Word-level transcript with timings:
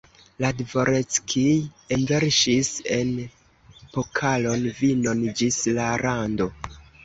La 0.43 0.49
dvoreckij 0.61 1.51
enverŝis 1.97 2.73
en 2.97 3.13
pokalon 3.95 4.69
vinon 4.83 5.25
ĝis 5.41 5.63
la 5.81 5.95
rando. 6.07 6.53